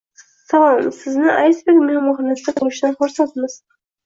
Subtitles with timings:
[0.53, 0.87] Salom!
[0.99, 3.61] Sizni Iceberg mehmonxonasida ko'rishdan xursandmiz!